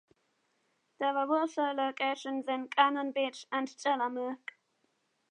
[0.99, 4.53] There are also locations in Cannon Beach and Tillamook.